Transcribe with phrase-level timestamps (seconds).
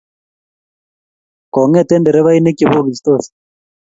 [1.53, 3.23] kongete nderefainik chebogitsot